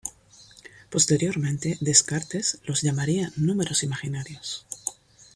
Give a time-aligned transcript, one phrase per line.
[0.89, 4.65] Posteriormente Descartes los llamaría números imaginarios.